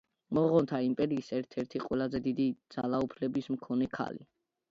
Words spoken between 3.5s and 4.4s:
მქონე ქალი.